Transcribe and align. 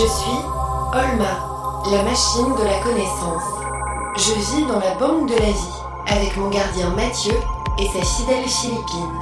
Je 0.00 0.06
suis 0.06 0.40
Olma, 0.94 1.92
la 1.92 2.02
machine 2.04 2.54
de 2.56 2.64
la 2.64 2.78
connaissance. 2.78 3.42
Je 4.16 4.32
vis 4.32 4.66
dans 4.66 4.78
la 4.78 4.94
banque 4.94 5.28
de 5.28 5.34
la 5.34 5.50
vie 5.50 5.76
avec 6.06 6.34
mon 6.38 6.48
gardien 6.48 6.88
Mathieu 6.96 7.34
et 7.78 7.86
sa 7.88 8.02
fidèle 8.02 8.46
Philippine. 8.46 9.20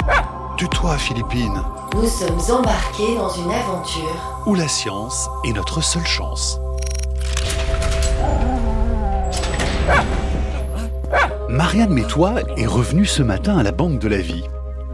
Tue-toi, 0.56 0.96
Philippine, 0.96 1.64
Nous 1.96 2.06
sommes 2.06 2.58
embarqués 2.60 3.16
dans 3.16 3.28
une 3.28 3.50
aventure. 3.50 4.44
où 4.46 4.54
la 4.54 4.68
science 4.68 5.28
est 5.44 5.52
notre 5.52 5.80
seule 5.80 6.06
chance. 6.06 6.60
Marianne 11.48 11.92
Métois 11.92 12.34
est 12.56 12.66
revenue 12.66 13.06
ce 13.06 13.24
matin 13.24 13.58
à 13.58 13.64
la 13.64 13.72
Banque 13.72 13.98
de 13.98 14.06
la 14.06 14.18
Vie. 14.18 14.44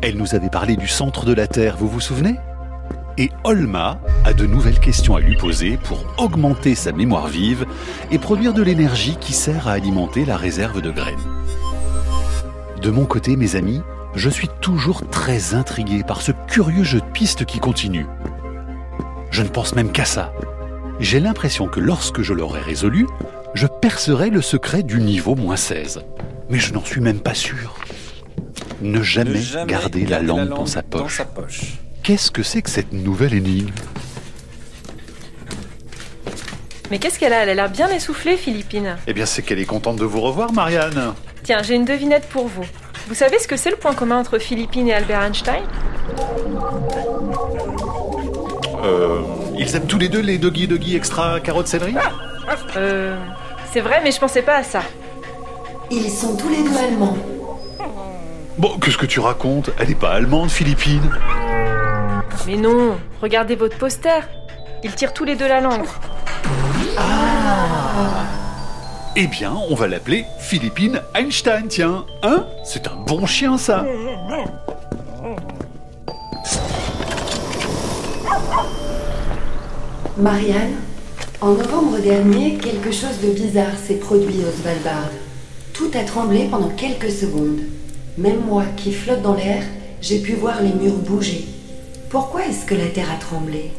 Elle 0.00 0.16
nous 0.16 0.34
avait 0.34 0.48
parlé 0.48 0.76
du 0.76 0.88
centre 0.88 1.26
de 1.26 1.34
la 1.34 1.46
Terre, 1.46 1.76
vous 1.78 1.88
vous 1.88 2.00
souvenez? 2.00 2.36
Et 3.16 3.30
Olma 3.44 4.00
a 4.24 4.32
de 4.32 4.44
nouvelles 4.44 4.80
questions 4.80 5.14
à 5.14 5.20
lui 5.20 5.36
poser 5.36 5.76
pour 5.76 6.04
augmenter 6.18 6.74
sa 6.74 6.90
mémoire 6.92 7.28
vive 7.28 7.64
et 8.10 8.18
produire 8.18 8.52
de 8.52 8.62
l'énergie 8.62 9.16
qui 9.20 9.32
sert 9.32 9.68
à 9.68 9.72
alimenter 9.72 10.24
la 10.24 10.36
réserve 10.36 10.80
de 10.80 10.90
graines. 10.90 11.14
De 12.82 12.90
mon 12.90 13.04
côté, 13.04 13.36
mes 13.36 13.54
amis, 13.54 13.82
je 14.16 14.28
suis 14.28 14.48
toujours 14.60 15.08
très 15.08 15.54
intrigué 15.54 16.02
par 16.02 16.22
ce 16.22 16.32
curieux 16.48 16.82
jeu 16.84 17.00
de 17.00 17.06
pistes 17.06 17.44
qui 17.44 17.60
continue. 17.60 18.06
Je 19.30 19.42
ne 19.42 19.48
pense 19.48 19.74
même 19.74 19.92
qu'à 19.92 20.04
ça. 20.04 20.32
J'ai 21.00 21.20
l'impression 21.20 21.66
que 21.68 21.80
lorsque 21.80 22.22
je 22.22 22.32
l'aurai 22.34 22.60
résolu, 22.60 23.06
je 23.54 23.66
percerai 23.66 24.30
le 24.30 24.42
secret 24.42 24.82
du 24.82 25.00
niveau 25.00 25.34
moins 25.36 25.56
16. 25.56 26.00
Mais 26.50 26.58
je 26.58 26.72
n'en 26.72 26.84
suis 26.84 27.00
même 27.00 27.20
pas 27.20 27.34
sûr. 27.34 27.76
Ne 28.82 29.02
jamais, 29.02 29.30
Ne 29.30 29.36
jamais 29.40 29.66
garder 29.70 30.04
la 30.04 30.20
langue, 30.20 30.48
dans 30.48 30.66
sa 30.66 30.82
dans 30.82 31.02
poche. 31.02 31.16
sa 31.16 31.24
poche. 31.24 31.74
Qu'est-ce 32.04 32.30
que 32.30 32.42
c'est 32.42 32.60
que 32.60 32.68
cette 32.68 32.92
nouvelle 32.92 33.32
énigme 33.32 33.70
Mais 36.90 36.98
qu'est-ce 36.98 37.18
qu'elle 37.18 37.32
a? 37.32 37.44
Elle 37.44 37.48
a 37.48 37.54
l'air 37.54 37.70
bien 37.70 37.88
essoufflée, 37.88 38.36
Philippine. 38.36 38.96
Eh 39.06 39.14
bien, 39.14 39.24
c'est 39.24 39.40
qu'elle 39.40 39.58
est 39.58 39.64
contente 39.64 39.96
de 39.96 40.04
vous 40.04 40.20
revoir, 40.20 40.52
Marianne. 40.52 41.14
Tiens, 41.44 41.62
j'ai 41.62 41.74
une 41.74 41.86
devinette 41.86 42.28
pour 42.28 42.46
vous. 42.46 42.66
Vous 43.08 43.14
savez 43.14 43.38
ce 43.38 43.48
que 43.48 43.56
c'est 43.56 43.70
le 43.70 43.76
point 43.76 43.94
commun 43.94 44.18
entre 44.18 44.38
Philippine 44.38 44.88
et 44.88 44.92
Albert 44.92 45.22
Einstein? 45.22 45.62
Euh, 48.84 49.22
ils 49.56 49.74
aiment 49.74 49.86
tous 49.86 49.98
les 49.98 50.10
deux 50.10 50.20
les 50.20 50.36
doggy 50.36 50.68
doggy 50.68 50.96
extra 50.96 51.40
carottes 51.40 51.68
céleri? 51.68 51.94
Euh. 52.76 53.16
C'est 53.72 53.80
vrai, 53.80 54.02
mais 54.04 54.12
je 54.12 54.20
pensais 54.20 54.42
pas 54.42 54.56
à 54.56 54.62
ça. 54.62 54.82
Ils 55.90 56.10
sont 56.10 56.36
tous 56.36 56.50
les 56.50 56.62
deux 56.62 56.76
allemands. 56.76 57.16
Bon, 58.58 58.78
qu'est-ce 58.78 58.98
que 58.98 59.06
tu 59.06 59.20
racontes? 59.20 59.70
Elle 59.78 59.88
n'est 59.88 59.94
pas 59.94 60.10
allemande, 60.10 60.50
Philippine. 60.50 61.10
Mais 62.46 62.56
non, 62.56 62.98
regardez 63.22 63.56
votre 63.56 63.78
poster. 63.78 64.20
Ils 64.82 64.94
tirent 64.94 65.14
tous 65.14 65.24
les 65.24 65.34
deux 65.34 65.48
la 65.48 65.60
langue. 65.60 65.86
Eh 69.16 69.26
bien, 69.28 69.54
on 69.70 69.74
va 69.74 69.86
l'appeler 69.86 70.24
Philippine 70.40 71.00
Einstein, 71.14 71.68
tiens. 71.68 72.04
Hein? 72.22 72.46
C'est 72.64 72.86
un 72.86 72.96
bon 73.06 73.24
chien, 73.26 73.56
ça. 73.56 73.86
Marianne, 80.18 80.74
en 81.40 81.52
novembre 81.52 81.98
dernier, 81.98 82.58
quelque 82.58 82.92
chose 82.92 83.20
de 83.22 83.30
bizarre 83.30 83.76
s'est 83.86 83.96
produit 83.96 84.40
au 84.40 84.60
Svalbard. 84.60 85.10
Tout 85.72 85.90
a 85.94 86.04
tremblé 86.04 86.48
pendant 86.50 86.68
quelques 86.68 87.10
secondes. 87.10 87.60
Même 88.18 88.40
moi, 88.46 88.64
qui 88.76 88.92
flotte 88.92 89.22
dans 89.22 89.34
l'air, 89.34 89.62
j'ai 90.00 90.18
pu 90.18 90.34
voir 90.34 90.60
les 90.60 90.72
murs 90.72 90.98
bouger. 90.98 91.53
Pourquoi 92.14 92.46
est-ce 92.46 92.64
que 92.64 92.76
la 92.76 92.86
Terre 92.86 93.10
a 93.10 93.16
tremblé? 93.16 93.72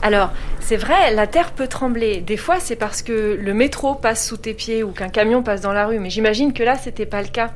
Alors, 0.00 0.30
c'est 0.60 0.78
vrai, 0.78 1.12
la 1.12 1.26
terre 1.26 1.52
peut 1.52 1.66
trembler. 1.66 2.22
Des 2.22 2.38
fois, 2.38 2.58
c'est 2.60 2.76
parce 2.76 3.02
que 3.02 3.38
le 3.38 3.52
métro 3.52 3.94
passe 3.94 4.26
sous 4.26 4.38
tes 4.38 4.54
pieds 4.54 4.82
ou 4.82 4.92
qu'un 4.92 5.10
camion 5.10 5.42
passe 5.42 5.60
dans 5.60 5.74
la 5.74 5.84
rue. 5.84 5.98
Mais 5.98 6.08
j'imagine 6.08 6.54
que 6.54 6.62
là, 6.62 6.78
c'était 6.78 7.04
pas 7.04 7.20
le 7.20 7.28
cas. 7.28 7.52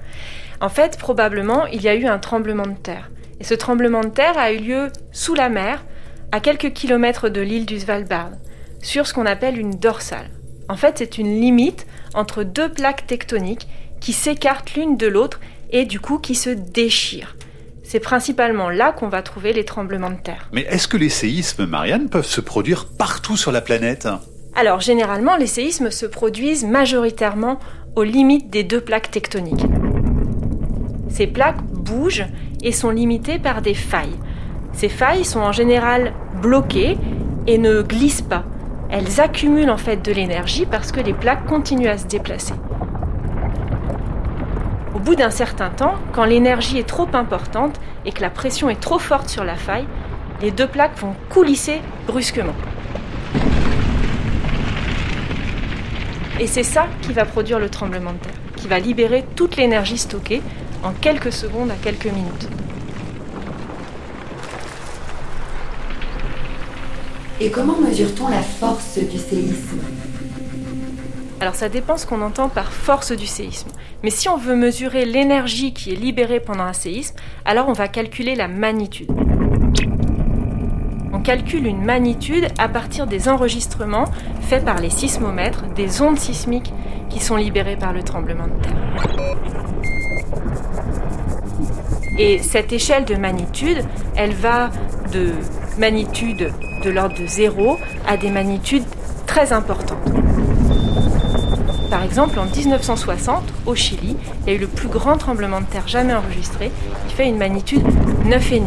En 0.61 0.69
fait, 0.69 0.99
probablement, 0.99 1.65
il 1.65 1.81
y 1.81 1.89
a 1.89 1.95
eu 1.95 2.05
un 2.05 2.19
tremblement 2.19 2.67
de 2.67 2.75
terre. 2.75 3.11
Et 3.41 3.45
ce 3.45 3.55
tremblement 3.55 4.03
de 4.03 4.11
terre 4.11 4.37
a 4.37 4.53
eu 4.53 4.59
lieu 4.59 4.93
sous 5.13 5.35
la 5.35 5.49
mer, 5.49 5.83
à 6.31 6.41
quelques 6.41 6.75
kilomètres 6.75 7.31
de 7.31 7.41
l'île 7.41 7.65
du 7.65 7.81
Svalbard, 7.81 8.33
sur 8.83 9.07
ce 9.07 9.15
qu'on 9.15 9.25
appelle 9.25 9.59
une 9.59 9.77
dorsale. 9.77 10.29
En 10.69 10.77
fait, 10.77 10.99
c'est 10.99 11.17
une 11.17 11.41
limite 11.41 11.87
entre 12.13 12.43
deux 12.43 12.71
plaques 12.71 13.07
tectoniques 13.07 13.67
qui 14.01 14.13
s'écartent 14.13 14.75
l'une 14.75 14.99
de 14.99 15.07
l'autre 15.07 15.41
et 15.71 15.87
du 15.87 16.01
coup 16.01 16.19
qui 16.19 16.35
se 16.35 16.51
déchirent. 16.51 17.36
C'est 17.89 18.01
principalement 18.01 18.69
là 18.69 18.91
qu'on 18.91 19.09
va 19.09 19.23
trouver 19.23 19.53
les 19.53 19.65
tremblements 19.65 20.11
de 20.11 20.17
terre. 20.17 20.49
Mais 20.53 20.63
est-ce 20.63 20.89
que 20.89 20.97
les 20.97 21.09
séismes, 21.09 21.67
Marianne, 21.67 22.09
peuvent 22.09 22.27
se 22.27 22.41
produire 22.41 22.87
partout 22.87 23.37
sur 23.37 23.53
la 23.53 23.61
planète? 23.61 24.09
Alors 24.57 24.81
généralement, 24.81 25.37
les 25.37 25.47
séismes 25.47 25.93
se 25.93 26.05
produisent 26.05 26.65
majoritairement 26.65 27.61
aux 27.95 28.03
limites 28.03 28.51
des 28.51 28.65
deux 28.65 28.81
plaques 28.81 29.13
tectoniques. 29.13 29.67
Ces 31.09 31.29
plaques 31.29 31.63
bougent 31.63 32.27
et 32.65 32.73
sont 32.73 32.91
limitées 32.91 33.39
par 33.39 33.63
des 33.63 33.75
failles. 33.75 34.19
Ces 34.73 34.89
failles 34.89 35.25
sont 35.25 35.41
en 35.41 35.53
général 35.53 36.13
bloquées 36.43 36.99
et 37.47 37.57
ne 37.57 37.83
glissent 37.83 38.21
pas. 38.21 38.45
Elles 38.91 39.21
accumulent 39.21 39.71
en 39.71 39.77
fait 39.77 40.05
de 40.05 40.11
l'énergie 40.11 40.67
parce 40.67 40.91
que 40.91 41.01
les 41.01 41.15
plaques 41.15 41.47
continuent 41.47 41.89
à 41.89 41.99
se 41.99 42.07
déplacer. 42.07 42.55
Au 45.07 45.11
bout 45.11 45.15
d'un 45.15 45.31
certain 45.31 45.71
temps, 45.71 45.95
quand 46.13 46.25
l'énergie 46.25 46.79
est 46.79 46.89
trop 46.89 47.07
importante 47.13 47.79
et 48.05 48.11
que 48.11 48.21
la 48.23 48.29
pression 48.29 48.69
est 48.69 48.81
trop 48.81 48.99
forte 48.99 49.29
sur 49.29 49.45
la 49.45 49.55
faille, 49.55 49.87
les 50.43 50.51
deux 50.51 50.67
plaques 50.67 50.99
vont 50.99 51.15
coulisser 51.31 51.81
brusquement. 52.09 52.57
Et 56.41 56.49
c'est 56.49 56.65
ça 56.65 56.89
qui 57.03 57.13
va 57.13 57.25
produire 57.25 57.61
le 57.61 57.69
tremblement 57.69 58.15
de 58.15 58.19
terre, 58.19 58.35
qui 58.57 58.67
va 58.67 58.81
libérer 58.81 59.25
toute 59.37 59.57
l'énergie 59.57 59.97
stockée 59.97 60.43
en 60.83 60.91
quelques 60.91 61.33
secondes 61.33 61.71
à 61.71 61.77
quelques 61.81 62.07
minutes. 62.07 62.49
Et 67.41 67.53
comment 67.53 67.77
mesure-t-on 67.79 68.27
la 68.27 68.43
force 68.43 68.99
du 68.99 69.19
séisme? 69.19 69.79
Alors 71.39 71.55
ça 71.55 71.69
dépend 71.69 71.99
ce 71.99 72.07
qu'on 72.07 72.23
entend 72.23 72.49
par 72.49 72.73
force 72.73 73.13
du 73.13 73.27
séisme. 73.27 73.69
Mais 74.03 74.11
si 74.11 74.29
on 74.29 74.39
veut 74.39 74.57
mesurer 74.57 75.05
l'énergie 75.05 75.75
qui 75.75 75.93
est 75.93 75.97
libérée 75.97 76.41
pendant 76.41 76.65
un 76.65 76.73
séisme, 76.73 77.15
alors 77.45 77.69
on 77.69 77.75
va 77.75 77.89
calculer 77.89 78.35
la 78.35 78.49
magnitude. 78.49 79.11
On 81.13 81.21
calcule 81.21 81.67
une 81.67 81.85
magnitude 81.85 82.49
à 82.59 82.69
partir 82.69 83.07
des 83.07 83.29
enregistrements 83.29 84.07
faits 84.43 84.65
par 84.65 84.81
les 84.81 84.91
sismomètres 84.91 85.67
des 85.75 86.01
ondes 86.01 86.19
sismiques 86.19 86.73
qui 87.11 87.21
sont 87.21 87.37
libérées 87.37 87.77
par 87.77 87.93
le 87.93 88.03
tremblement 88.03 88.47
de 88.47 88.63
terre. 88.63 88.77
Et 92.19 92.39
cette 92.39 92.73
échelle 92.73 93.05
de 93.05 93.15
magnitude, 93.15 93.85
elle 94.17 94.33
va 94.33 94.71
de 95.13 95.33
magnitude 95.79 96.51
de 96.83 96.91
l'ordre 96.91 97.19
de 97.21 97.27
0 97.27 97.79
à 98.07 98.17
des 98.17 98.31
magnitudes 98.31 98.85
très 99.27 99.53
importantes. 99.53 99.99
Par 101.97 102.05
exemple, 102.05 102.39
en 102.39 102.45
1960, 102.45 103.43
au 103.65 103.75
Chili, 103.75 104.19
il 104.43 104.47
y 104.47 104.51
a 104.51 104.59
eu 104.59 104.61
le 104.61 104.67
plus 104.67 104.89
grand 104.89 105.17
tremblement 105.17 105.63
de 105.63 105.65
terre 105.65 105.89
jamais 105.89 106.13
enregistré. 106.13 106.71
Il 107.07 107.11
fait 107.11 107.27
une 107.27 107.39
magnitude 107.39 107.83
9,5. 108.27 108.61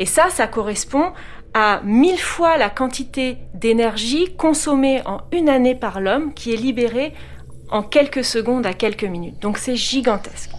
Et 0.00 0.06
ça, 0.06 0.28
ça 0.30 0.48
correspond 0.48 1.12
à 1.54 1.82
mille 1.84 2.18
fois 2.18 2.56
la 2.56 2.68
quantité 2.68 3.38
d'énergie 3.54 4.34
consommée 4.36 5.00
en 5.06 5.20
une 5.30 5.48
année 5.48 5.76
par 5.76 6.00
l'homme 6.00 6.34
qui 6.34 6.52
est 6.52 6.56
libérée 6.56 7.14
en 7.70 7.84
quelques 7.84 8.24
secondes 8.24 8.66
à 8.66 8.72
quelques 8.72 9.04
minutes. 9.04 9.38
Donc 9.40 9.58
c'est 9.58 9.76
gigantesque. 9.76 10.50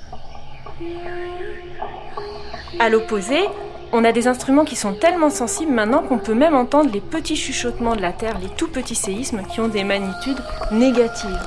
À 2.80 2.88
l'opposé, 2.88 3.40
on 3.91 4.03
a 4.03 4.12
des 4.12 4.28
instruments 4.28 4.66
qui 4.66 4.76
sont 4.76 4.94
tellement 4.94 5.30
sensibles 5.30 5.72
maintenant 5.72 6.03
qu'on 6.03 6.20
peut 6.20 6.34
même 6.34 6.56
entendre 6.56 6.91
les 6.91 7.02
petits 7.02 7.36
chuchotements 7.36 7.96
de 7.96 8.02
la 8.02 8.12
Terre, 8.12 8.38
les 8.40 8.50
tout 8.50 8.68
petits 8.68 8.96
séismes 8.96 9.41
qui 9.52 9.59
ont 9.59 9.68
des 9.68 9.84
magnitudes 9.84 10.40
négatives. 10.72 11.40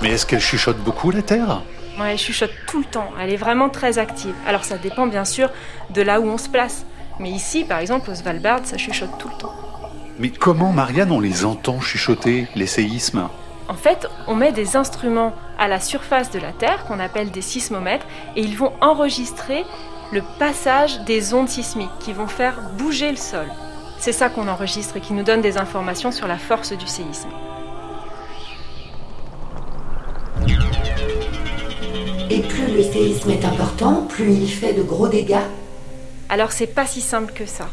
Mais 0.00 0.10
est-ce 0.10 0.26
qu'elle 0.26 0.40
chuchote 0.40 0.78
beaucoup, 0.78 1.10
la 1.10 1.22
Terre? 1.22 1.62
Ouais, 2.00 2.12
elle 2.12 2.18
chuchote 2.18 2.52
tout 2.66 2.78
le 2.78 2.84
temps, 2.86 3.10
elle 3.20 3.32
est 3.32 3.36
vraiment 3.36 3.68
très 3.68 3.98
active. 3.98 4.34
Alors 4.46 4.64
ça 4.64 4.78
dépend 4.78 5.06
bien 5.06 5.24
sûr 5.24 5.50
de 5.90 6.02
là 6.02 6.20
où 6.20 6.26
on 6.26 6.38
se 6.38 6.48
place. 6.48 6.86
Mais 7.20 7.30
ici, 7.30 7.64
par 7.64 7.78
exemple, 7.78 8.10
au 8.10 8.14
Svalbard, 8.14 8.60
ça 8.64 8.78
chuchote 8.78 9.18
tout 9.18 9.28
le 9.28 9.36
temps. 9.36 9.52
Mais 10.18 10.30
comment, 10.30 10.72
Marianne, 10.72 11.12
on 11.12 11.20
les 11.20 11.44
entend 11.44 11.80
chuchoter, 11.80 12.48
les 12.54 12.66
séismes? 12.66 13.28
En 13.68 13.74
fait, 13.74 14.08
on 14.26 14.34
met 14.34 14.52
des 14.52 14.76
instruments 14.76 15.34
à 15.62 15.68
la 15.68 15.78
surface 15.78 16.32
de 16.32 16.40
la 16.40 16.50
Terre 16.50 16.84
qu'on 16.86 16.98
appelle 16.98 17.30
des 17.30 17.40
sismomètres 17.40 18.06
et 18.34 18.40
ils 18.40 18.56
vont 18.56 18.72
enregistrer 18.80 19.64
le 20.12 20.20
passage 20.40 21.04
des 21.04 21.34
ondes 21.34 21.48
sismiques 21.48 21.98
qui 22.00 22.12
vont 22.12 22.26
faire 22.26 22.60
bouger 22.76 23.12
le 23.12 23.16
sol. 23.16 23.46
C'est 24.00 24.10
ça 24.10 24.28
qu'on 24.28 24.48
enregistre 24.48 24.96
et 24.96 25.00
qui 25.00 25.12
nous 25.12 25.22
donne 25.22 25.40
des 25.40 25.58
informations 25.58 26.10
sur 26.10 26.26
la 26.26 26.36
force 26.36 26.72
du 26.72 26.88
séisme. 26.88 27.28
Et 32.28 32.40
plus 32.40 32.74
le 32.74 32.82
séisme 32.82 33.30
est 33.30 33.44
important, 33.44 34.04
plus 34.08 34.32
il 34.32 34.48
fait 34.48 34.72
de 34.72 34.82
gros 34.82 35.06
dégâts 35.06 35.46
Alors 36.28 36.50
c'est 36.50 36.74
pas 36.74 36.86
si 36.86 37.00
simple 37.00 37.32
que 37.32 37.46
ça. 37.46 37.68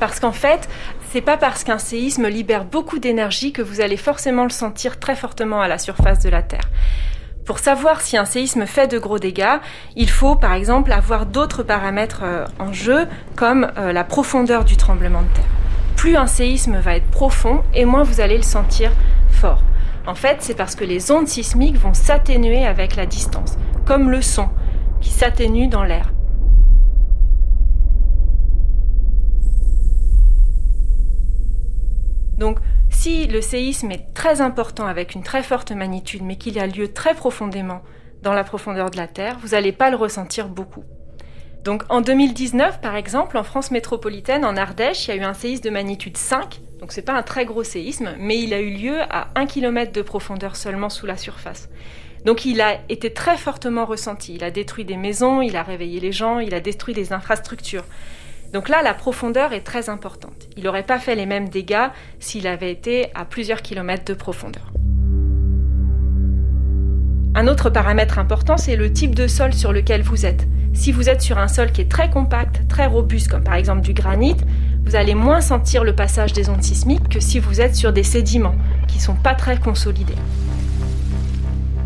Parce 0.00 0.18
qu'en 0.18 0.32
fait, 0.32 0.66
c'est 1.12 1.20
pas 1.20 1.36
parce 1.36 1.62
qu'un 1.62 1.78
séisme 1.78 2.26
libère 2.26 2.64
beaucoup 2.64 2.98
d'énergie 2.98 3.52
que 3.52 3.60
vous 3.60 3.82
allez 3.82 3.98
forcément 3.98 4.44
le 4.44 4.50
sentir 4.50 4.98
très 4.98 5.14
fortement 5.14 5.60
à 5.60 5.68
la 5.68 5.76
surface 5.76 6.20
de 6.20 6.30
la 6.30 6.42
Terre. 6.42 6.70
Pour 7.44 7.58
savoir 7.58 8.00
si 8.00 8.16
un 8.16 8.24
séisme 8.24 8.64
fait 8.64 8.86
de 8.86 8.98
gros 8.98 9.18
dégâts, 9.18 9.58
il 9.96 10.08
faut 10.08 10.34
par 10.34 10.54
exemple 10.54 10.92
avoir 10.92 11.26
d'autres 11.26 11.62
paramètres 11.62 12.22
euh, 12.24 12.46
en 12.58 12.72
jeu, 12.72 13.06
comme 13.36 13.70
euh, 13.76 13.92
la 13.92 14.02
profondeur 14.02 14.64
du 14.64 14.78
tremblement 14.78 15.20
de 15.20 15.28
terre. 15.28 15.44
Plus 15.94 16.16
un 16.16 16.26
séisme 16.26 16.78
va 16.78 16.96
être 16.96 17.06
profond, 17.10 17.62
et 17.74 17.84
moins 17.84 18.02
vous 18.02 18.22
allez 18.22 18.38
le 18.38 18.42
sentir 18.42 18.92
fort. 19.28 19.62
En 20.06 20.14
fait, 20.14 20.38
c'est 20.40 20.54
parce 20.54 20.74
que 20.74 20.84
les 20.84 21.10
ondes 21.10 21.28
sismiques 21.28 21.76
vont 21.76 21.92
s'atténuer 21.92 22.64
avec 22.64 22.96
la 22.96 23.04
distance, 23.04 23.58
comme 23.84 24.10
le 24.10 24.22
son 24.22 24.48
qui 25.02 25.10
s'atténue 25.10 25.68
dans 25.68 25.84
l'air. 25.84 26.12
Donc, 32.38 32.58
si 33.04 33.26
le 33.26 33.42
séisme 33.42 33.90
est 33.90 34.14
très 34.14 34.40
important 34.40 34.86
avec 34.86 35.14
une 35.14 35.22
très 35.22 35.42
forte 35.42 35.72
magnitude, 35.72 36.22
mais 36.22 36.36
qu'il 36.36 36.58
a 36.58 36.66
lieu 36.66 36.88
très 36.88 37.14
profondément 37.14 37.82
dans 38.22 38.32
la 38.32 38.44
profondeur 38.44 38.90
de 38.90 38.96
la 38.96 39.06
Terre, 39.06 39.36
vous 39.42 39.48
n'allez 39.48 39.72
pas 39.72 39.90
le 39.90 39.96
ressentir 39.96 40.48
beaucoup. 40.48 40.84
Donc 41.64 41.82
en 41.90 42.00
2019, 42.00 42.80
par 42.80 42.96
exemple, 42.96 43.36
en 43.36 43.42
France 43.42 43.70
métropolitaine, 43.70 44.42
en 44.42 44.56
Ardèche, 44.56 45.06
il 45.06 45.10
y 45.10 45.18
a 45.18 45.20
eu 45.20 45.24
un 45.24 45.34
séisme 45.34 45.64
de 45.64 45.68
magnitude 45.68 46.16
5. 46.16 46.62
Donc 46.80 46.92
c'est 46.92 47.02
pas 47.02 47.12
un 47.12 47.22
très 47.22 47.44
gros 47.44 47.62
séisme, 47.62 48.14
mais 48.18 48.38
il 48.38 48.54
a 48.54 48.60
eu 48.62 48.70
lieu 48.70 48.96
à 49.10 49.28
1 49.34 49.44
km 49.44 49.92
de 49.92 50.00
profondeur 50.00 50.56
seulement 50.56 50.88
sous 50.88 51.04
la 51.04 51.18
surface. 51.18 51.68
Donc 52.24 52.46
il 52.46 52.62
a 52.62 52.78
été 52.88 53.12
très 53.12 53.36
fortement 53.36 53.84
ressenti. 53.84 54.36
Il 54.36 54.44
a 54.44 54.50
détruit 54.50 54.86
des 54.86 54.96
maisons, 54.96 55.42
il 55.42 55.56
a 55.56 55.62
réveillé 55.62 56.00
les 56.00 56.12
gens, 56.12 56.38
il 56.38 56.54
a 56.54 56.60
détruit 56.60 56.94
des 56.94 57.12
infrastructures. 57.12 57.84
Donc 58.54 58.68
là, 58.68 58.82
la 58.84 58.94
profondeur 58.94 59.52
est 59.52 59.62
très 59.62 59.90
importante. 59.90 60.48
Il 60.56 60.62
n'aurait 60.62 60.84
pas 60.84 61.00
fait 61.00 61.16
les 61.16 61.26
mêmes 61.26 61.48
dégâts 61.48 61.88
s'il 62.20 62.46
avait 62.46 62.70
été 62.70 63.08
à 63.16 63.24
plusieurs 63.24 63.62
kilomètres 63.62 64.04
de 64.04 64.14
profondeur. 64.14 64.72
Un 67.34 67.48
autre 67.48 67.68
paramètre 67.68 68.20
important, 68.20 68.56
c'est 68.56 68.76
le 68.76 68.92
type 68.92 69.16
de 69.16 69.26
sol 69.26 69.52
sur 69.52 69.72
lequel 69.72 70.02
vous 70.02 70.24
êtes. 70.24 70.46
Si 70.72 70.92
vous 70.92 71.08
êtes 71.08 71.20
sur 71.20 71.36
un 71.38 71.48
sol 71.48 71.72
qui 71.72 71.80
est 71.80 71.90
très 71.90 72.10
compact, 72.10 72.68
très 72.68 72.86
robuste, 72.86 73.28
comme 73.28 73.42
par 73.42 73.54
exemple 73.54 73.80
du 73.80 73.92
granit, 73.92 74.36
vous 74.84 74.94
allez 74.94 75.16
moins 75.16 75.40
sentir 75.40 75.82
le 75.82 75.96
passage 75.96 76.32
des 76.32 76.48
ondes 76.48 76.62
sismiques 76.62 77.08
que 77.08 77.18
si 77.18 77.40
vous 77.40 77.60
êtes 77.60 77.74
sur 77.74 77.92
des 77.92 78.04
sédiments 78.04 78.54
qui 78.86 78.98
ne 78.98 79.02
sont 79.02 79.16
pas 79.16 79.34
très 79.34 79.58
consolidés. 79.58 80.14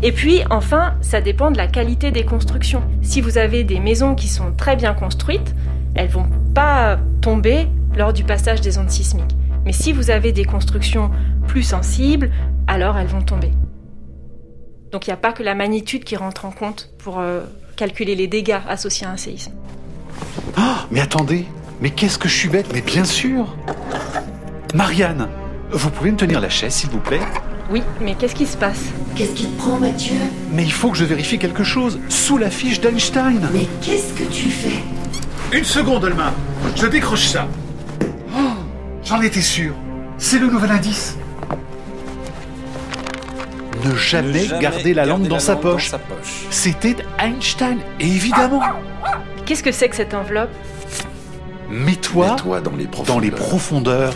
Et 0.03 0.11
puis, 0.11 0.43
enfin, 0.51 0.93
ça 1.01 1.19
dépend 1.19 1.49
de 1.49 1.57
la 1.57 1.67
qualité 1.67 2.11
des 2.11 2.25
constructions. 2.25 2.83
Si 3.01 3.21
vous 3.21 3.39
avez 3.39 3.63
des 3.63 3.79
maisons 3.79 4.13
qui 4.13 4.27
sont 4.27 4.51
très 4.51 4.75
bien 4.75 4.93
construites, 4.93 5.55
elles 5.95 6.09
vont 6.09 6.27
pas 6.59 6.99
tomber 7.21 7.69
lors 7.95 8.11
du 8.11 8.25
passage 8.25 8.59
des 8.59 8.77
ondes 8.77 8.89
sismiques. 8.89 9.33
Mais 9.63 9.71
si 9.71 9.93
vous 9.93 10.09
avez 10.09 10.33
des 10.33 10.43
constructions 10.43 11.09
plus 11.47 11.63
sensibles, 11.63 12.31
alors 12.67 12.97
elles 12.97 13.07
vont 13.07 13.21
tomber. 13.21 13.51
Donc 14.91 15.07
il 15.07 15.09
n'y 15.09 15.13
a 15.13 15.17
pas 15.17 15.31
que 15.31 15.41
la 15.41 15.55
magnitude 15.55 16.03
qui 16.03 16.17
rentre 16.17 16.43
en 16.43 16.51
compte 16.51 16.89
pour 16.97 17.19
euh, 17.19 17.43
calculer 17.77 18.13
les 18.13 18.27
dégâts 18.27 18.59
associés 18.67 19.07
à 19.07 19.11
un 19.11 19.15
séisme. 19.15 19.53
Ah, 20.57 20.85
mais 20.91 20.99
attendez, 20.99 21.45
mais 21.79 21.91
qu'est-ce 21.91 22.17
que 22.17 22.27
je 22.27 22.35
suis 22.35 22.49
bête, 22.49 22.67
mais 22.73 22.81
bien 22.81 23.05
sûr. 23.05 23.55
Marianne, 24.73 25.29
vous 25.71 25.89
pouvez 25.91 26.11
me 26.11 26.17
tenir 26.17 26.41
la 26.41 26.49
chaise, 26.49 26.73
s'il 26.73 26.89
vous 26.89 26.99
plaît? 26.99 27.21
Oui, 27.71 27.83
mais 28.01 28.15
qu'est-ce 28.15 28.35
qui 28.35 28.45
se 28.45 28.57
passe? 28.57 28.83
Qu'est-ce 29.15 29.33
qui 29.33 29.45
te 29.45 29.57
prend, 29.59 29.79
Mathieu? 29.79 30.17
Mais 30.51 30.63
il 30.63 30.73
faut 30.73 30.91
que 30.91 30.97
je 30.97 31.05
vérifie 31.05 31.39
quelque 31.39 31.63
chose, 31.63 31.99
sous 32.09 32.37
la 32.37 32.49
fiche 32.49 32.81
d'Einstein. 32.81 33.47
Mais 33.53 33.67
qu'est-ce 33.81 34.11
que 34.13 34.29
tu 34.29 34.49
fais? 34.49 34.98
Une 35.51 35.63
seconde, 35.63 36.03
Olma 36.03 36.31
Je 36.75 36.85
décroche 36.85 37.25
ça 37.27 37.47
Oh, 38.35 38.39
J'en 39.03 39.21
étais 39.21 39.41
sûr 39.41 39.73
C'est 40.17 40.39
le 40.39 40.47
nouvel 40.47 40.71
indice 40.71 41.17
ne 43.85 43.95
jamais, 43.95 44.45
garder 44.59 44.93
la 44.93 45.05
langue, 45.05 45.27
dans, 45.27 45.39
sa 45.39 45.55
poche. 45.55 45.91
C'était 46.49 46.97
Einstein, 47.17 47.79
évidemment. 47.99 48.61
Qu'est-ce 49.45 49.63
que 49.63 49.71
c'est 49.71 49.87
que 49.87 49.95
cette 49.95 50.13
enveloppe? 50.13 50.49
Mets-toi 51.69 52.35
dans 52.61 52.75
les 52.75 52.85
dans 52.85 52.91
profondeurs. 52.91 53.21
les 53.21 53.31
profondeurs. 53.31 54.13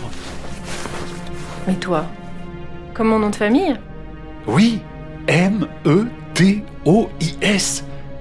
Mais 1.65 1.75
toi 1.75 2.05
Comme 2.93 3.07
mon 3.07 3.19
nom 3.19 3.29
de 3.29 3.35
famille? 3.37 3.79
Oui, 4.47 4.81
M-E-T-O-I-S. 5.27 5.85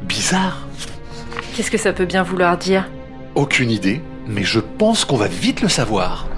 Bizarre. 0.03 0.69
Qu'est-ce 1.55 1.73
que 1.73 1.79
ça 1.79 1.93
peut 1.93 2.05
bien 2.05 2.23
vouloir 2.23 2.56
dire? 2.56 2.88
Aucune 3.34 3.70
idée, 3.70 4.02
mais 4.26 4.43
je 4.43 4.61
pense 4.61 5.06
qu'on 5.06 5.17
va 5.17 5.26
vite 5.26 5.62
le 5.62 5.69
savoir. 5.70 6.29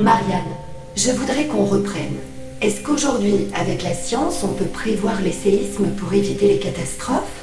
Marianne, 0.00 0.54
je 0.94 1.10
voudrais 1.10 1.46
qu'on 1.46 1.64
reprenne. 1.64 2.14
Est-ce 2.60 2.80
qu'aujourd'hui, 2.80 3.48
avec 3.56 3.82
la 3.82 3.92
science, 3.92 4.44
on 4.44 4.52
peut 4.54 4.66
prévoir 4.66 5.20
les 5.20 5.32
séismes 5.32 5.90
pour 5.96 6.12
éviter 6.12 6.46
les 6.46 6.60
catastrophes? 6.60 7.42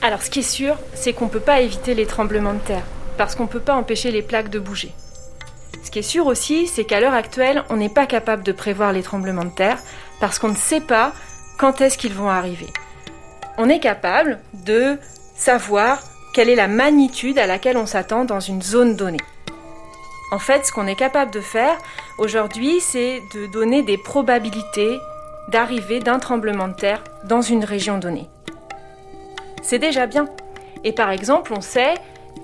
Alors 0.00 0.22
ce 0.22 0.30
qui 0.30 0.40
est 0.40 0.42
sûr, 0.42 0.76
c'est 0.94 1.12
qu'on 1.12 1.24
ne 1.24 1.30
peut 1.30 1.40
pas 1.40 1.60
éviter 1.60 1.94
les 1.94 2.06
tremblements 2.06 2.54
de 2.54 2.60
terre, 2.60 2.84
parce 3.18 3.34
qu'on 3.34 3.44
ne 3.44 3.48
peut 3.48 3.58
pas 3.58 3.74
empêcher 3.74 4.12
les 4.12 4.22
plaques 4.22 4.50
de 4.50 4.60
bouger. 4.60 4.92
Ce 5.82 5.90
qui 5.90 5.98
est 5.98 6.02
sûr 6.02 6.28
aussi, 6.28 6.68
c'est 6.68 6.84
qu'à 6.84 7.00
l'heure 7.00 7.14
actuelle, 7.14 7.64
on 7.68 7.76
n'est 7.76 7.88
pas 7.88 8.06
capable 8.06 8.44
de 8.44 8.52
prévoir 8.52 8.92
les 8.92 9.02
tremblements 9.02 9.44
de 9.44 9.50
terre, 9.50 9.78
parce 10.20 10.38
qu'on 10.38 10.50
ne 10.50 10.56
sait 10.56 10.80
pas 10.80 11.12
quand 11.58 11.80
est-ce 11.80 11.98
qu'ils 11.98 12.14
vont 12.14 12.28
arriver. 12.28 12.68
On 13.58 13.68
est 13.68 13.80
capable 13.80 14.38
de 14.52 14.98
savoir 15.34 16.00
quelle 16.32 16.48
est 16.48 16.56
la 16.56 16.68
magnitude 16.68 17.38
à 17.38 17.46
laquelle 17.46 17.76
on 17.76 17.86
s'attend 17.86 18.24
dans 18.24 18.40
une 18.40 18.62
zone 18.62 18.96
donnée. 18.96 19.20
En 20.32 20.38
fait, 20.38 20.66
ce 20.66 20.72
qu'on 20.72 20.86
est 20.86 20.96
capable 20.96 21.30
de 21.30 21.40
faire 21.40 21.78
aujourd'hui, 22.18 22.80
c'est 22.80 23.22
de 23.34 23.46
donner 23.46 23.82
des 23.82 23.98
probabilités 23.98 24.98
d'arrivée 25.48 26.00
d'un 26.00 26.18
tremblement 26.18 26.68
de 26.68 26.74
terre 26.74 27.04
dans 27.24 27.42
une 27.42 27.64
région 27.64 27.98
donnée. 27.98 28.28
C'est 29.62 29.78
déjà 29.78 30.06
bien. 30.06 30.26
Et 30.82 30.92
par 30.92 31.10
exemple, 31.10 31.52
on 31.56 31.60
sait 31.60 31.94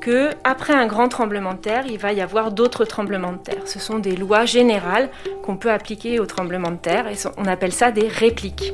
que 0.00 0.30
après 0.44 0.72
un 0.72 0.86
grand 0.86 1.08
tremblement 1.08 1.54
de 1.54 1.58
terre, 1.58 1.84
il 1.86 1.98
va 1.98 2.12
y 2.12 2.20
avoir 2.20 2.52
d'autres 2.52 2.84
tremblements 2.84 3.32
de 3.32 3.38
terre. 3.38 3.62
Ce 3.66 3.78
sont 3.78 3.98
des 3.98 4.16
lois 4.16 4.44
générales 4.44 5.10
qu'on 5.42 5.56
peut 5.56 5.70
appliquer 5.70 6.20
aux 6.20 6.26
tremblements 6.26 6.70
de 6.70 6.76
terre 6.76 7.08
et 7.08 7.16
on 7.36 7.46
appelle 7.46 7.72
ça 7.72 7.90
des 7.90 8.08
répliques. 8.08 8.72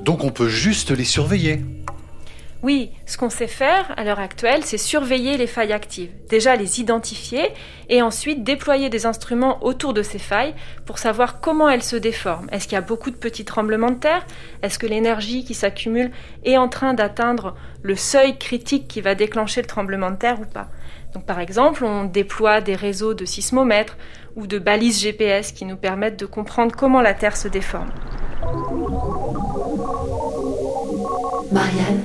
Donc 0.00 0.24
on 0.24 0.30
peut 0.30 0.48
juste 0.48 0.90
les 0.90 1.04
surveiller. 1.04 1.60
Oui, 2.64 2.90
ce 3.06 3.16
qu'on 3.16 3.30
sait 3.30 3.46
faire 3.46 3.94
à 3.96 4.02
l'heure 4.02 4.18
actuelle, 4.18 4.64
c'est 4.64 4.78
surveiller 4.78 5.36
les 5.36 5.46
failles 5.46 5.72
actives. 5.72 6.10
Déjà 6.28 6.56
les 6.56 6.80
identifier 6.80 7.52
et 7.88 8.02
ensuite 8.02 8.42
déployer 8.42 8.90
des 8.90 9.06
instruments 9.06 9.62
autour 9.62 9.94
de 9.94 10.02
ces 10.02 10.18
failles 10.18 10.54
pour 10.84 10.98
savoir 10.98 11.40
comment 11.40 11.68
elles 11.68 11.84
se 11.84 11.94
déforment. 11.94 12.48
Est-ce 12.50 12.64
qu'il 12.64 12.74
y 12.74 12.78
a 12.78 12.80
beaucoup 12.80 13.12
de 13.12 13.16
petits 13.16 13.44
tremblements 13.44 13.92
de 13.92 13.98
terre? 13.98 14.26
Est-ce 14.62 14.78
que 14.80 14.86
l'énergie 14.86 15.44
qui 15.44 15.54
s'accumule 15.54 16.10
est 16.44 16.56
en 16.56 16.68
train 16.68 16.94
d'atteindre 16.94 17.54
le 17.82 17.94
seuil 17.94 18.36
critique 18.38 18.88
qui 18.88 19.00
va 19.00 19.14
déclencher 19.14 19.60
le 19.60 19.68
tremblement 19.68 20.10
de 20.10 20.16
terre 20.16 20.40
ou 20.40 20.44
pas? 20.44 20.68
Donc 21.14 21.24
par 21.26 21.38
exemple, 21.38 21.84
on 21.84 22.04
déploie 22.04 22.60
des 22.60 22.74
réseaux 22.74 23.14
de 23.14 23.24
sismomètres 23.24 23.96
ou 24.34 24.46
de 24.46 24.58
balises 24.58 25.00
GPS 25.00 25.52
qui 25.52 25.64
nous 25.64 25.76
permettent 25.76 26.18
de 26.18 26.26
comprendre 26.26 26.74
comment 26.76 27.00
la 27.00 27.14
Terre 27.14 27.36
se 27.36 27.48
déforme. 27.48 27.90
Marianne, 31.50 32.02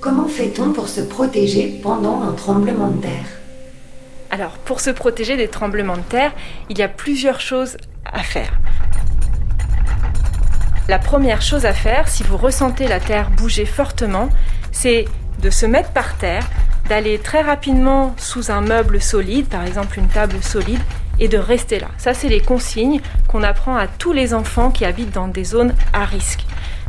comment 0.00 0.28
fait-on 0.28 0.72
pour 0.72 0.88
se 0.88 1.00
protéger 1.00 1.80
pendant 1.82 2.22
un 2.22 2.32
tremblement 2.32 2.88
de 2.88 3.02
terre 3.02 3.26
Alors, 4.30 4.52
pour 4.58 4.80
se 4.80 4.90
protéger 4.90 5.36
des 5.36 5.48
tremblements 5.48 5.96
de 5.96 6.02
terre, 6.02 6.32
il 6.68 6.78
y 6.78 6.82
a 6.82 6.88
plusieurs 6.88 7.40
choses 7.40 7.76
à 8.04 8.22
faire. 8.22 8.52
La 10.88 10.98
première 10.98 11.42
chose 11.42 11.66
à 11.66 11.74
faire, 11.74 12.08
si 12.08 12.22
vous 12.22 12.36
ressentez 12.36 12.88
la 12.88 13.00
terre 13.00 13.30
bouger 13.30 13.66
fortement, 13.66 14.30
c'est 14.72 15.04
de 15.42 15.50
se 15.50 15.66
mettre 15.66 15.90
par 15.90 16.16
terre, 16.16 16.48
d'aller 16.88 17.18
très 17.18 17.42
rapidement 17.42 18.14
sous 18.16 18.50
un 18.50 18.62
meuble 18.62 19.00
solide, 19.00 19.46
par 19.46 19.64
exemple 19.64 19.98
une 19.98 20.08
table 20.08 20.42
solide, 20.42 20.80
et 21.20 21.28
de 21.28 21.36
rester 21.36 21.78
là. 21.80 21.88
Ça, 21.98 22.14
c'est 22.14 22.28
les 22.28 22.40
consignes 22.40 23.00
qu'on 23.26 23.42
apprend 23.42 23.76
à 23.76 23.86
tous 23.86 24.12
les 24.12 24.32
enfants 24.32 24.70
qui 24.70 24.84
habitent 24.84 25.12
dans 25.12 25.28
des 25.28 25.44
zones 25.44 25.74
à 25.92 26.04
risque. 26.04 26.46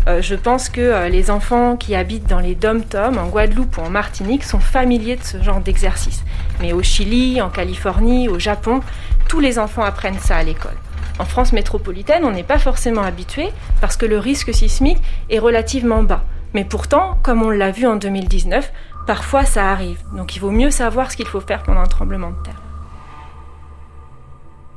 Euh, 0.07 0.21
je 0.21 0.35
pense 0.35 0.69
que 0.69 0.81
euh, 0.81 1.09
les 1.09 1.29
enfants 1.29 1.75
qui 1.75 1.95
habitent 1.95 2.27
dans 2.27 2.39
les 2.39 2.55
dom-toms, 2.55 3.17
en 3.17 3.27
Guadeloupe 3.27 3.77
ou 3.77 3.81
en 3.81 3.89
Martinique, 3.89 4.43
sont 4.43 4.59
familiers 4.59 5.17
de 5.17 5.23
ce 5.23 5.41
genre 5.41 5.59
d'exercice. 5.59 6.23
Mais 6.61 6.73
au 6.73 6.81
Chili, 6.81 7.41
en 7.41 7.49
Californie, 7.49 8.29
au 8.29 8.39
Japon, 8.39 8.81
tous 9.27 9.39
les 9.39 9.59
enfants 9.59 9.83
apprennent 9.83 10.19
ça 10.19 10.37
à 10.37 10.43
l'école. 10.43 10.77
En 11.19 11.25
France 11.25 11.51
métropolitaine, 11.51 12.23
on 12.23 12.31
n'est 12.31 12.43
pas 12.43 12.59
forcément 12.59 13.01
habitué 13.03 13.49
parce 13.81 13.97
que 13.97 14.05
le 14.05 14.17
risque 14.17 14.53
sismique 14.53 15.01
est 15.29 15.39
relativement 15.39 16.01
bas. 16.01 16.23
Mais 16.53 16.63
pourtant, 16.63 17.19
comme 17.21 17.43
on 17.43 17.49
l'a 17.49 17.71
vu 17.71 17.85
en 17.85 17.97
2019, 17.97 18.71
parfois 19.05 19.43
ça 19.43 19.69
arrive. 19.69 19.99
Donc 20.15 20.35
il 20.35 20.39
vaut 20.39 20.51
mieux 20.51 20.71
savoir 20.71 21.11
ce 21.11 21.17
qu'il 21.17 21.27
faut 21.27 21.41
faire 21.41 21.61
pendant 21.63 21.81
un 21.81 21.87
tremblement 21.87 22.31
de 22.31 22.41
terre. 22.43 22.68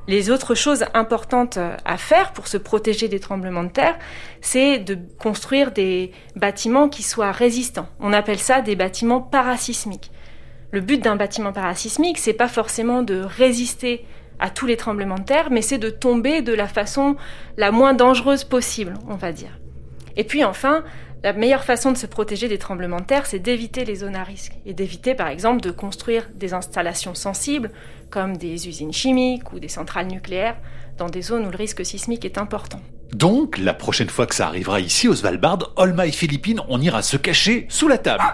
Les 0.09 0.30
autres 0.30 0.54
choses 0.56 0.85
importantes 0.94 1.59
à 1.85 1.97
faire 1.97 2.32
pour 2.32 2.49
se 2.49 2.56
protéger 2.56 3.06
des 3.06 3.21
tremblements 3.21 3.62
de 3.62 3.71
terre, 3.71 3.97
c'est 4.40 4.78
de 4.78 4.99
construire 5.18 5.71
des 5.71 6.11
bâtiments 6.35 6.88
qui 6.88 7.04
soient 7.04 7.30
résistants. 7.30 7.88
On 8.00 8.12
appelle 8.12 8.40
ça 8.40 8.62
des 8.62 8.75
bâtiments 8.75 9.21
parasismiques. 9.21 10.11
Le 10.73 10.80
but 10.80 11.02
d'un 11.02 11.16
bâtiment 11.16 11.52
parasismique, 11.52 12.18
c'est 12.18 12.32
pas 12.32 12.49
forcément 12.49 13.02
de 13.02 13.21
résister 13.21 14.04
à 14.40 14.50
tous 14.50 14.66
les 14.66 14.76
tremblements 14.76 15.18
de 15.18 15.25
terre, 15.25 15.50
mais 15.50 15.62
c'est 15.62 15.78
de 15.78 15.90
tomber 15.90 16.42
de 16.42 16.52
la 16.52 16.66
façon 16.66 17.16
la 17.56 17.71
moins 17.71 17.94
dangereuse 17.94 18.42
possible, 18.42 18.94
on 19.09 19.14
va 19.14 19.30
dire. 19.32 19.61
Et 20.16 20.25
puis 20.25 20.44
enfin, 20.44 20.82
la 21.23 21.33
meilleure 21.33 21.62
façon 21.62 21.93
de 21.93 21.97
se 21.97 22.07
protéger 22.07 22.49
des 22.49 22.59
tremblements 22.59 22.99
de 22.99 23.05
terre, 23.05 23.26
c'est 23.26 23.38
d'éviter 23.38 23.85
les 23.85 23.97
zones 23.97 24.17
à 24.17 24.25
risque 24.25 24.55
et 24.67 24.75
d'éviter 24.75 25.14
par 25.14 25.29
exemple 25.29 25.61
de 25.61 25.71
construire 25.71 26.29
des 26.35 26.52
installations 26.52 27.14
sensibles 27.14 27.71
comme 28.11 28.37
des 28.37 28.69
usines 28.69 28.93
chimiques 28.93 29.52
ou 29.52 29.61
des 29.61 29.69
centrales 29.69 30.09
nucléaires 30.09 30.57
dans 30.99 31.09
des 31.09 31.23
zones 31.23 31.47
où 31.47 31.50
le 31.50 31.57
risque 31.57 31.85
sismique 31.87 32.25
est 32.25 32.38
important. 32.38 32.81
Donc, 33.12 33.59
la 33.59 33.75
prochaine 33.75 34.09
fois 34.09 34.26
que 34.26 34.35
ça 34.35 34.47
arrivera 34.47 34.81
ici 34.81 35.07
au 35.07 35.14
Svalbard, 35.14 35.73
Olma 35.76 36.07
et 36.07 36.12
Philippine, 36.12 36.61
on 36.69 36.81
ira 36.81 37.02
se 37.02 37.17
cacher 37.17 37.67
sous 37.69 37.87
la 37.87 37.99
table. 37.99 38.25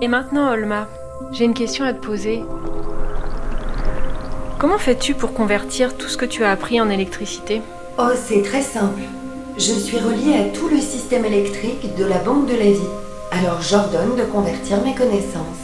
Et 0.00 0.08
maintenant, 0.08 0.52
Olma, 0.52 0.88
j'ai 1.32 1.44
une 1.44 1.54
question 1.54 1.84
à 1.84 1.94
te 1.94 2.04
poser. 2.04 2.42
Comment 4.58 4.78
fais-tu 4.78 5.14
pour 5.14 5.34
convertir 5.34 5.96
tout 5.96 6.08
ce 6.08 6.16
que 6.16 6.26
tu 6.26 6.44
as 6.44 6.52
appris 6.52 6.80
en 6.80 6.90
électricité? 6.90 7.60
Oh, 7.98 8.10
c'est 8.14 8.42
très 8.42 8.62
simple. 8.62 9.02
Je 9.58 9.72
suis 9.72 9.98
reliée 9.98 10.34
à 10.34 10.56
tout 10.56 10.68
le 10.68 10.80
système 10.80 11.24
électrique 11.24 11.94
de 11.96 12.04
la 12.04 12.18
Banque 12.18 12.46
de 12.46 12.54
la 12.54 12.70
Vie. 12.70 12.90
Alors 13.30 13.60
j'ordonne 13.60 14.16
de 14.16 14.24
convertir 14.24 14.82
mes 14.82 14.94
connaissances. 14.94 15.62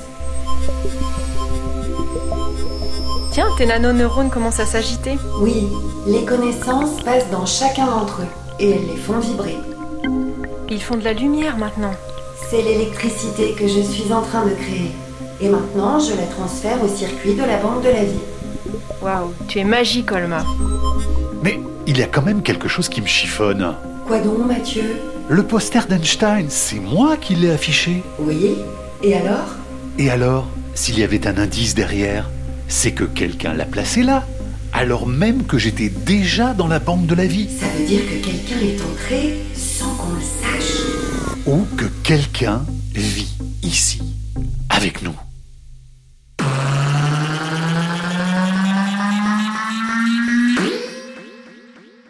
Tiens, 3.33 3.49
tes 3.57 3.67
nanoneurones 3.67 4.31
commencent 4.31 4.61
à 4.61 4.67
s'agiter. 4.67 5.17
Oui, 5.41 5.69
les 6.07 6.25
connaissances 6.25 7.03
passent 7.03 7.31
dans 7.31 7.47
chacun 7.47 7.87
d'entre 7.87 8.23
eux 8.23 8.61
et 8.61 8.71
elles 8.71 8.87
les 8.87 8.97
font 8.97 9.19
vibrer. 9.21 9.57
Ils 10.69 10.83
font 10.83 10.97
de 10.97 11.05
la 11.05 11.15
lumière 11.15 11.57
maintenant. 11.57 11.95
C'est 12.51 12.63
l'électricité 12.63 13.53
que 13.53 13.67
je 13.67 13.81
suis 13.81 14.13
en 14.13 14.23
train 14.23 14.45
de 14.45 14.55
créer. 14.55 14.93
Et 15.41 15.49
maintenant, 15.49 15.99
je 15.99 16.15
la 16.15 16.27
transfère 16.27 16.83
au 16.83 16.89
circuit 16.89 17.35
de 17.35 17.43
la 17.43 17.57
Banque 17.59 17.83
de 17.83 17.91
la 17.91 18.05
Vie. 18.05 18.21
Waouh, 19.01 19.33
tu 19.47 19.61
es 19.61 19.65
magique, 19.65 20.13
Olma. 20.13 20.45
Mais 21.43 21.61
il 21.89 21.97
y 21.97 22.03
a 22.03 22.07
quand 22.07 22.21
même 22.21 22.43
quelque 22.43 22.69
chose 22.69 22.91
qui 22.91 23.01
me 23.01 23.07
chiffonne. 23.07 23.75
Quoi 24.07 24.21
donc, 24.21 24.47
Mathieu? 24.47 24.97
Le 25.31 25.43
poster 25.43 25.81
d'Einstein, 25.89 26.45
c'est 26.51 26.81
moi 26.81 27.17
qui 27.17 27.35
l'ai 27.35 27.51
affiché. 27.51 28.03
Oui 28.19 28.57
Et 29.03 29.15
alors? 29.15 29.57
Et 29.99 30.11
alors, 30.11 30.47
s'il 30.75 30.99
y 30.99 31.03
avait 31.03 31.27
un 31.27 31.39
indice 31.39 31.75
derrière, 31.75 32.29
c'est 32.69 32.93
que 32.93 33.05
quelqu'un 33.05 33.55
l'a 33.55 33.65
placé 33.65 34.03
là, 34.03 34.27
alors 34.75 35.07
même 35.07 35.45
que 35.45 35.57
j'étais 35.57 35.89
déjà 35.89 36.53
dans 36.53 36.69
la 36.69 36.79
banque 36.79 37.07
de 37.07 37.15
la 37.15 37.25
vie. 37.25 37.49
Ça 37.59 37.67
veut 37.79 37.87
dire 37.87 38.03
que 38.03 38.23
quelqu'un 38.23 38.61
est 38.61 38.83
entré 38.83 39.39
sans 39.55 39.95
qu'on 39.95 40.13
le 40.13 40.21
sache? 40.21 40.83
Ou 41.47 41.65
que 41.79 41.87
quelqu'un 42.03 42.67
vit 42.95 43.35
ici, 43.63 44.03
avec 44.69 45.01
nous. 45.03 45.17